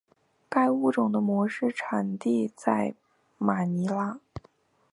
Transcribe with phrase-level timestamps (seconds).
[0.49, 2.95] 该物种的模式产地在
[3.37, 4.19] 马尼拉。